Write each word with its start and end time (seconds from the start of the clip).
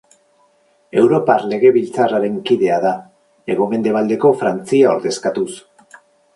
Europar 1.01 1.35
Legebiltzarraren 1.51 2.41
kidea 2.49 2.81
da, 2.87 2.95
hego-mendebaldeko 3.55 4.35
Frantzia 4.43 4.99
ordezkatuz. 4.99 5.51